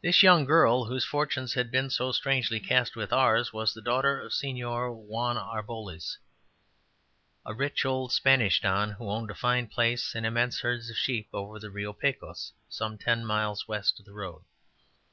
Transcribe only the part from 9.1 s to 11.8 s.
owned a fine place and immense herds of sheep over on the